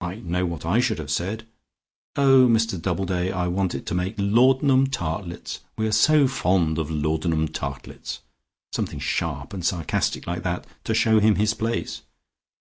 [0.00, 1.46] I know what I should have said:
[2.16, 6.76] 'Oh, Mr Doubleday, I want it to make laudanum tartlets, we are all so fond
[6.76, 8.18] of laudanum tartlets.'
[8.72, 12.02] Something sharp and sarcastic like that, to show him his place.